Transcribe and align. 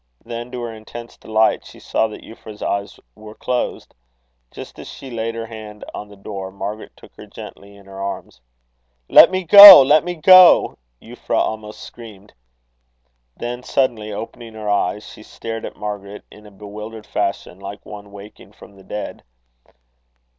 Then, 0.25 0.49
to 0.51 0.61
her 0.63 0.73
intense 0.73 1.15
delight, 1.15 1.63
she 1.63 1.79
saw 1.79 2.07
that 2.07 2.23
Euphra's 2.23 2.63
eyes 2.63 2.99
were 3.13 3.35
closed. 3.35 3.93
Just 4.49 4.79
as 4.79 4.87
she 4.87 5.11
laid 5.11 5.35
her 5.35 5.45
hand 5.45 5.85
on 5.93 6.07
the 6.07 6.15
door, 6.15 6.49
Margaret 6.49 6.91
took 6.97 7.15
her 7.17 7.27
gently 7.27 7.75
in 7.75 7.85
her 7.85 8.01
arms. 8.01 8.41
"Let 9.09 9.29
me 9.29 9.43
go, 9.43 9.79
let 9.83 10.03
me 10.03 10.15
go!" 10.15 10.79
Euphra 10.99 11.37
almost 11.37 11.81
screamed. 11.81 12.33
Then 13.37 13.61
suddenly 13.61 14.11
opening 14.11 14.55
her 14.55 14.71
eyes, 14.71 15.07
she 15.07 15.21
stared 15.21 15.65
at 15.67 15.75
Margaret 15.77 16.25
in 16.31 16.47
a 16.47 16.51
bewildered 16.51 17.05
fashion, 17.05 17.59
like 17.59 17.85
one 17.85 18.11
waking 18.11 18.53
from 18.53 18.77
the 18.77 18.83
dead. 18.83 19.23